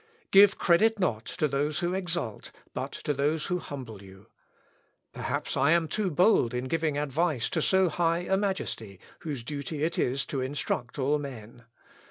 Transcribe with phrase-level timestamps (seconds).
[0.31, 4.25] Give credit not to those who exalt, but to those who humble you.
[5.13, 9.83] Perhaps I am too bold in giving advice to so high a majesty, whose duty
[9.83, 11.65] it is to instruct all men.